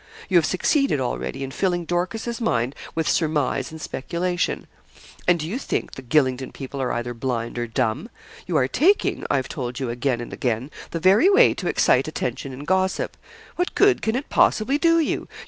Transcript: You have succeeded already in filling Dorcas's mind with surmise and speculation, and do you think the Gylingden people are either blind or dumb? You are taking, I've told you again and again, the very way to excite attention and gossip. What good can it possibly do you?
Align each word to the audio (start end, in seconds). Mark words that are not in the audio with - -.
You 0.29 0.37
have 0.39 0.47
succeeded 0.47 0.99
already 0.99 1.43
in 1.43 1.51
filling 1.51 1.85
Dorcas's 1.85 2.41
mind 2.41 2.73
with 2.95 3.07
surmise 3.07 3.69
and 3.69 3.79
speculation, 3.79 4.65
and 5.27 5.39
do 5.39 5.47
you 5.47 5.59
think 5.59 5.91
the 5.91 6.01
Gylingden 6.01 6.53
people 6.53 6.81
are 6.81 6.91
either 6.91 7.13
blind 7.13 7.59
or 7.59 7.67
dumb? 7.67 8.09
You 8.47 8.57
are 8.57 8.67
taking, 8.67 9.25
I've 9.29 9.47
told 9.47 9.79
you 9.79 9.91
again 9.91 10.19
and 10.19 10.33
again, 10.33 10.71
the 10.89 10.99
very 10.99 11.29
way 11.29 11.53
to 11.53 11.67
excite 11.67 12.07
attention 12.07 12.51
and 12.51 12.65
gossip. 12.65 13.15
What 13.57 13.75
good 13.75 14.01
can 14.01 14.15
it 14.15 14.27
possibly 14.29 14.79
do 14.79 14.99
you? 14.99 15.27